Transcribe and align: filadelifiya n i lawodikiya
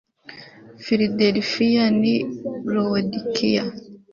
filadelifiya 0.83 1.85
n 1.99 2.01
i 2.13 2.15
lawodikiya 2.73 3.63